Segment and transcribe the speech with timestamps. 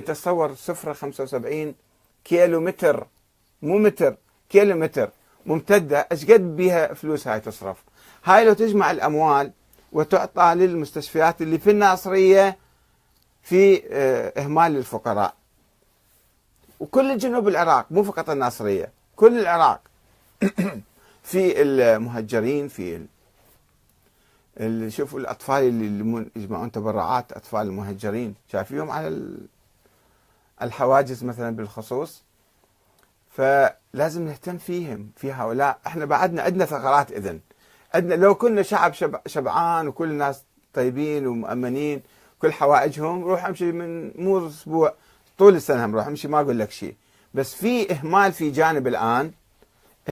[0.00, 1.74] انت تصور سفره 75
[2.24, 3.06] كيلو متر
[3.62, 4.16] مو متر
[4.50, 5.10] كيلو متر
[5.46, 6.08] ممتدة.
[6.12, 7.76] إيش قد بيها فلوس هاي تصرف؟
[8.24, 9.52] هاي لو تجمع الأموال
[9.92, 12.58] وتعطى للمستشفيات اللي في الناصرية
[13.42, 15.34] في آه، إهمال للفقراء
[16.80, 19.80] وكل جنوب العراق مو فقط الناصرية كل العراق.
[21.30, 23.06] في المهجرين في
[24.88, 29.08] شوفوا الأطفال اللي يجمعون تبرعات أطفال المهجرين شايفيهم على
[30.62, 32.22] الحواجز مثلا بالخصوص
[33.30, 35.78] فلازم نهتم فيهم في هؤلاء.
[35.86, 37.40] إحنا بعدنا عندنا ثغرات إذن.
[37.94, 38.92] عندنا لو كنا شعب
[39.26, 40.42] شبعان وكل الناس
[40.74, 42.02] طيبين ومؤمنين
[42.38, 44.94] كل حوائجهم روح امشي من مو أسبوع
[45.38, 46.94] طول السنة روح امشي ما أقول لك شيء.
[47.34, 49.32] بس في إهمال في جانب الآن